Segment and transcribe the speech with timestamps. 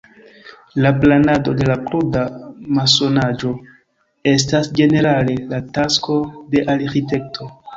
[0.83, 2.23] La planado de la kruda
[2.79, 3.53] masonaĵo
[4.35, 6.19] estas ĝenerale la tasko
[6.57, 7.53] de arĥitekto.